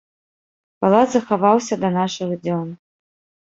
[0.85, 2.67] Палац захаваўся да нашых дзён.